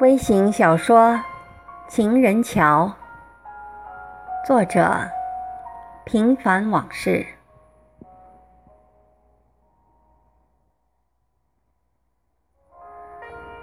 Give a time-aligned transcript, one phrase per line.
[0.00, 1.10] 微型小说
[1.86, 2.90] 《情人桥》，
[4.46, 5.10] 作者：
[6.04, 7.26] 平凡往事。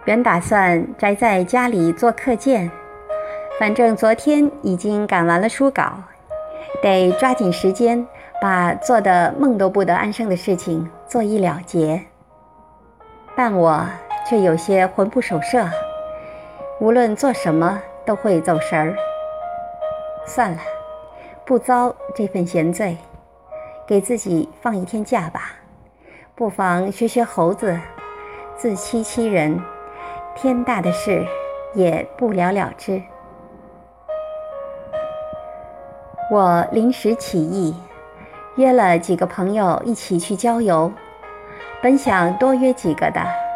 [0.05, 2.70] 原打算宅在家里做课件，
[3.60, 6.04] 反正昨天已经赶完了书稿，
[6.84, 8.08] 得抓紧时间
[8.40, 12.06] 把做的梦都不得安生的事情做一了结。
[13.36, 13.83] 但我
[14.29, 15.68] 却有些魂不守舍。
[16.80, 18.96] 无论做什么都会走神儿。
[20.26, 20.60] 算了，
[21.44, 22.96] 不遭这份闲罪，
[23.88, 25.54] 给自己放一天假吧。
[26.36, 27.80] 不妨学学猴子，
[28.56, 29.60] 自欺欺人，
[30.36, 31.26] 天大的事
[31.74, 33.02] 也不了了之。
[36.30, 37.75] 我临时起意，
[38.56, 40.92] 约了几个朋友一起去郊游，
[41.81, 43.47] 本想多约几个的。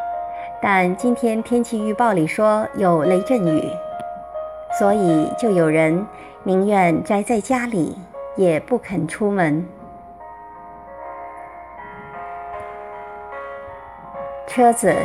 [0.64, 3.68] 但今天天气预报里说有雷阵雨，
[4.78, 6.06] 所以就有人
[6.44, 7.98] 宁愿宅在家里，
[8.36, 9.68] 也不肯出门。
[14.46, 14.96] 车子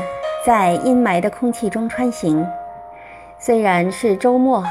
[0.44, 2.46] 在阴霾的空气中穿行，
[3.38, 4.62] 虽然是周末，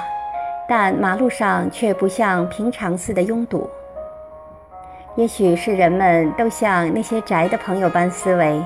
[0.69, 3.67] 但马路上却不像平常似的拥堵。
[5.15, 8.61] 也许是人们都像那些宅的朋友般思维，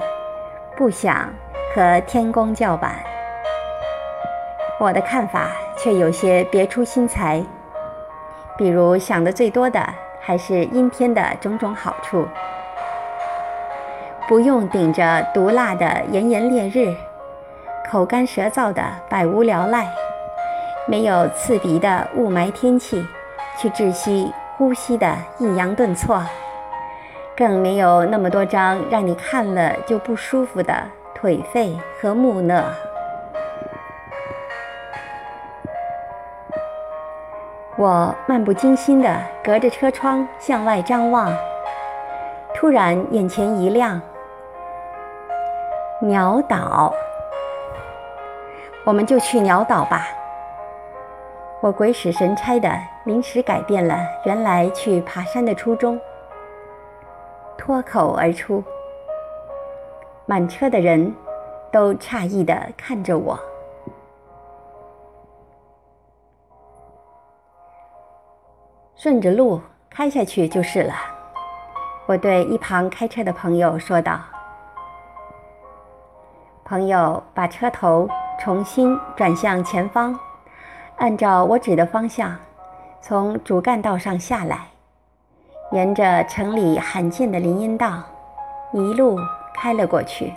[0.76, 1.30] 不想。
[1.72, 2.96] 和天公叫板，
[4.80, 7.44] 我的看法却有些别出心裁。
[8.58, 9.80] 比如想的最多的
[10.20, 12.28] 还是阴天的种种好处，
[14.28, 16.92] 不用顶着毒辣的炎炎烈日，
[17.88, 19.88] 口干舌燥的百无聊赖，
[20.88, 23.06] 没有刺鼻的雾霾天气
[23.60, 26.20] 去窒息呼吸的抑扬顿挫，
[27.38, 30.74] 更没有那么多张让你看了就不舒服的。
[31.16, 32.64] 颓废和木讷，
[37.78, 41.30] 我漫不经心地隔着车窗向外张望，
[42.56, 44.02] 突然眼前一亮，
[46.02, 46.94] 鸟岛，
[48.86, 50.08] 我们就去鸟岛吧。
[51.62, 52.72] 我鬼使神差地
[53.04, 56.00] 临时改变了原来去爬山的初衷，
[57.58, 58.64] 脱口而出。
[60.30, 61.12] 满车的人
[61.72, 63.40] 都诧异地看着我。
[68.96, 69.60] 顺着路
[69.90, 70.94] 开下去就是了，
[72.06, 74.20] 我对一旁开车的朋友说道。
[76.64, 78.08] 朋友把车头
[78.40, 80.16] 重新转向前方，
[80.98, 82.36] 按照我指的方向，
[83.02, 84.68] 从主干道上下来，
[85.72, 88.04] 沿着城里罕见的林荫道，
[88.74, 89.18] 一路。
[89.62, 90.34] 开了过去。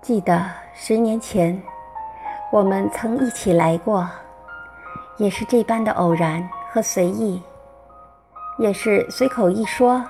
[0.00, 0.40] 记得
[0.72, 1.60] 十年前，
[2.52, 4.08] 我们曾一起来过，
[5.16, 7.42] 也是这般的偶然和随意，
[8.58, 10.00] 也是随口一说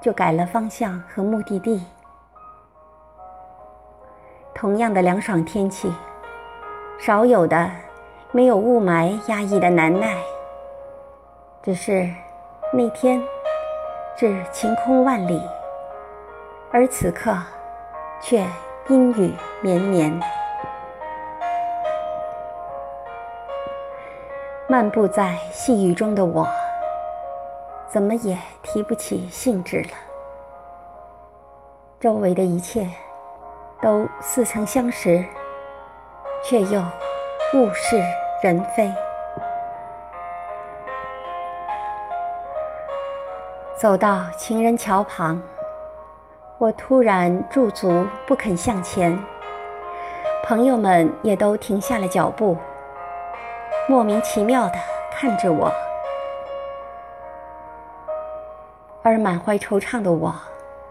[0.00, 1.84] 就改了方向和目的地。
[4.54, 5.92] 同样的凉爽天气，
[6.98, 7.70] 少有的
[8.32, 10.16] 没有雾霾压抑的难耐。
[11.66, 12.08] 只是
[12.72, 13.20] 那天，
[14.16, 15.42] 是晴空万里，
[16.70, 17.36] 而此刻
[18.22, 18.46] 却
[18.86, 20.16] 阴雨绵绵。
[24.68, 26.46] 漫步在细雨中的我，
[27.88, 29.90] 怎么也提不起兴致了。
[31.98, 32.88] 周围的一切
[33.82, 35.24] 都似曾相识，
[36.44, 36.80] 却又
[37.54, 38.00] 物是
[38.40, 38.88] 人非。
[43.76, 45.38] 走到情人桥旁，
[46.56, 49.18] 我突然驻足不肯向前，
[50.42, 52.56] 朋友们也都停下了脚步，
[53.86, 54.78] 莫名其妙地
[55.12, 55.70] 看着我，
[59.02, 60.34] 而满怀惆怅的我，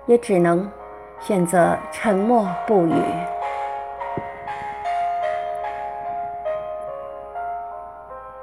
[0.05, 0.71] 也只能
[1.19, 3.01] 选择沉默不语。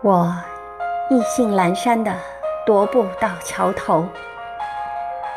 [0.03, 0.35] 我
[1.09, 2.13] 意兴阑珊地
[2.67, 4.05] 踱步到桥头。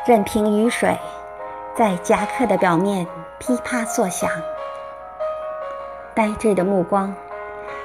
[0.05, 0.95] 任凭雨水
[1.75, 3.07] 在夹克的表面
[3.39, 4.29] 噼啪作响，
[6.13, 7.11] 呆滞的目光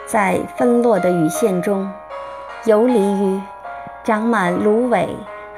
[0.04, 1.90] 在纷落的雨线中
[2.66, 3.40] 游离于
[4.04, 5.08] 长满芦苇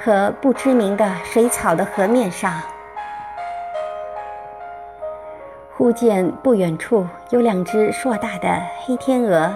[0.05, 2.63] 和不知名的水草的河面上。
[5.77, 9.53] 忽见不远处有两只硕大的黑天鹅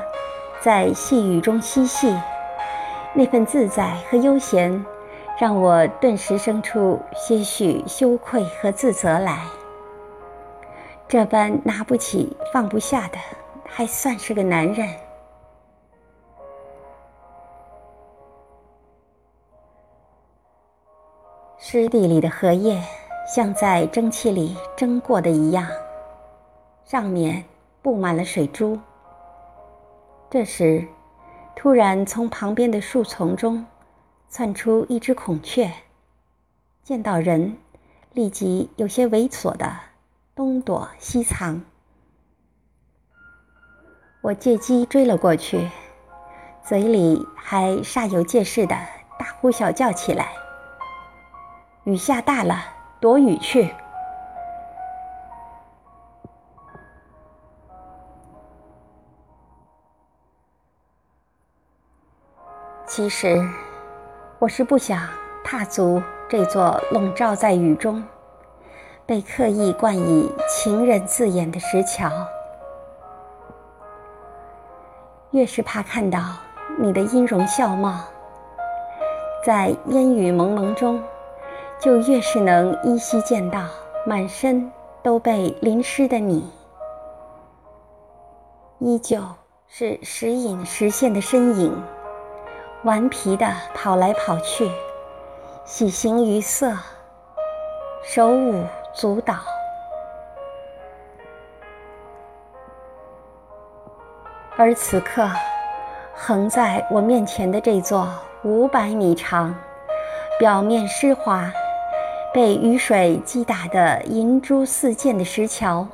[0.60, 2.18] 在细雨中嬉戏，
[3.14, 4.84] 那份自在和悠闲。
[5.38, 9.44] 让我顿时生出些许羞愧和自责来。
[11.06, 13.18] 这般拿不起放不下的，
[13.64, 14.88] 还算是个男人。
[21.58, 22.80] 湿地里的荷叶，
[23.34, 25.66] 像在蒸汽里蒸过的一样，
[26.84, 27.44] 上面
[27.82, 28.78] 布满了水珠。
[30.30, 30.86] 这时，
[31.54, 33.64] 突然从旁边的树丛中
[34.28, 35.73] 窜出一只孔雀，
[36.82, 37.56] 见到人，
[38.12, 39.75] 立即有些猥琐的
[40.34, 41.62] 东躲西藏。
[44.20, 45.70] 我借机追了过去，
[46.62, 48.76] 嘴里还煞有介事的
[49.19, 50.32] 大呼小叫起来
[51.84, 52.62] ：“雨下大了，
[53.00, 53.73] 躲雨去！”
[62.88, 63.49] 其实，
[64.38, 65.00] 我是不想
[65.42, 68.04] 踏足这座笼罩在雨中、
[69.06, 72.10] 被刻意冠以情人字眼的石桥。
[75.30, 76.20] 越是怕看到
[76.78, 78.00] 你的音容笑貌，
[79.42, 81.02] 在烟雨蒙蒙中，
[81.80, 83.64] 就越是能依稀见到
[84.04, 84.70] 满身
[85.02, 86.46] 都被淋湿的你，
[88.80, 89.18] 依旧
[89.66, 91.74] 是时隐时现的身影。
[92.86, 94.70] 顽皮的跑来跑去，
[95.64, 96.72] 喜形于色，
[98.04, 99.34] 手舞足蹈。
[104.56, 105.28] 而此刻，
[106.14, 108.08] 横在我面前的这座
[108.44, 109.52] 五百米长、
[110.38, 111.52] 表面湿滑、
[112.32, 115.84] 被雨水击打的银珠四溅的石桥，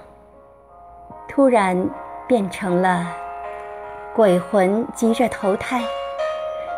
[1.27, 1.89] 突然
[2.29, 3.07] 变成了
[4.15, 5.83] 鬼魂急着投胎。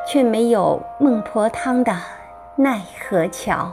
[0.07, 1.93] 却没有孟婆汤的
[2.57, 3.71] 奈何桥。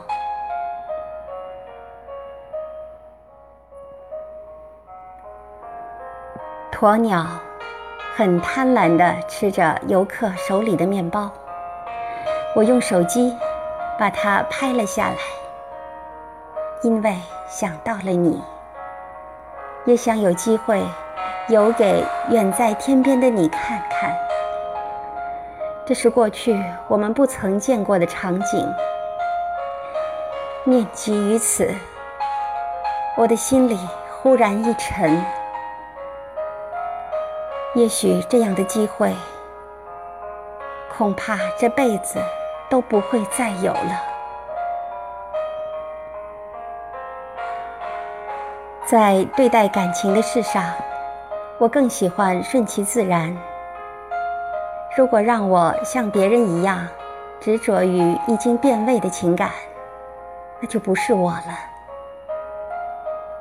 [6.71, 7.27] 鸵鸟
[8.15, 11.29] 很贪婪地吃着游客手里的面包，
[12.55, 13.37] 我用手机
[13.99, 15.17] 把它拍了下来，
[16.81, 17.15] 因为
[17.47, 18.41] 想到了你，
[19.85, 20.83] 也想有机会
[21.49, 24.11] 游给远在天边的你看看。
[25.85, 26.57] 这是过去
[26.87, 28.65] 我们不曾见过的场景。
[30.63, 31.73] 念及于此，
[33.17, 33.77] 我的心里
[34.21, 35.25] 忽然一沉。
[37.73, 39.15] 也许这样的机会，
[40.95, 42.19] 恐怕这辈子
[42.69, 44.01] 都不会再有了。
[48.85, 50.63] 在对待感情的事上，
[51.57, 53.35] 我更喜欢顺其自然。
[54.97, 56.85] 如果让我像别人一样
[57.39, 59.49] 执着于已经变味的情感，
[60.59, 61.57] 那就不是我了。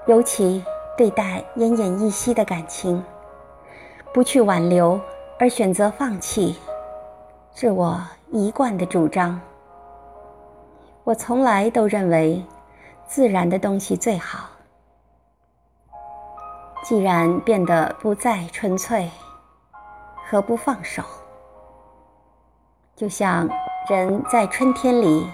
[0.06, 0.64] 尤其
[0.96, 3.04] 对待奄奄一息的感情，
[4.12, 5.00] 不去挽留
[5.40, 6.56] 而选择放弃，
[7.52, 8.00] 是我
[8.30, 9.40] 一贯的主张。
[11.02, 12.44] 我从来都认为，
[13.08, 14.48] 自然的东西最好。
[16.84, 19.10] 既然变得不再纯粹，
[20.30, 21.02] 何不放手？
[23.00, 23.48] 就像
[23.88, 25.26] 人在春天里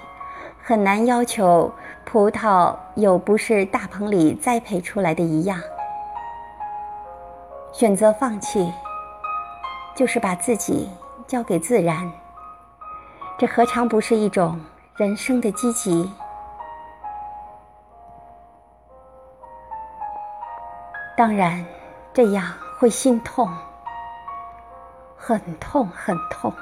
[0.62, 1.68] 很难要求
[2.04, 5.60] 葡萄有不是大棚里栽培出来的一样，
[7.72, 8.72] 选择放弃，
[9.96, 10.88] 就是把自己
[11.26, 12.08] 交给自然。
[13.36, 14.60] 这何尝不是一种
[14.94, 16.08] 人生的积极？
[21.16, 21.66] 当然，
[22.14, 22.44] 这样
[22.78, 23.50] 会心痛，
[25.16, 26.52] 很痛，很痛。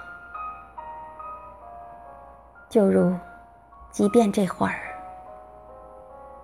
[2.74, 3.14] 就如，
[3.92, 4.74] 即便这会儿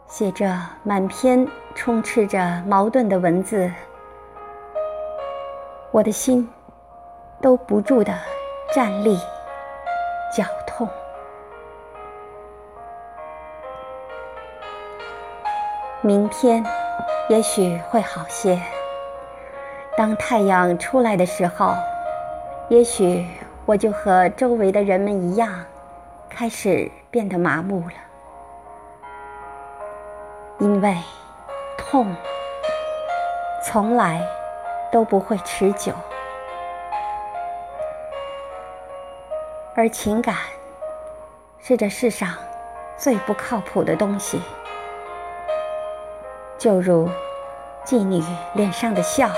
[0.07, 1.45] 写着满篇
[1.75, 3.69] 充斥着矛盾的文字，
[5.91, 6.49] 我的心
[7.41, 8.15] 都不住的
[8.73, 9.19] 站立、
[10.33, 10.89] 绞痛。
[16.01, 16.65] 明天
[17.29, 18.57] 也许会好些。
[19.97, 21.75] 当太阳出来的时候，
[22.69, 23.27] 也许
[23.67, 25.53] 我就和周围的人们一样。
[26.31, 27.95] 开始变得麻木了，
[30.59, 30.97] 因为
[31.77, 32.15] 痛
[33.63, 34.27] 从来
[34.91, 35.93] 都不会持久，
[39.77, 40.35] 而情感
[41.59, 42.35] 是这世上
[42.97, 44.41] 最不靠谱的东西，
[46.57, 47.11] 就如
[47.85, 49.29] 妓女脸上的笑，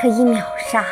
[0.00, 0.84] 可以秒杀。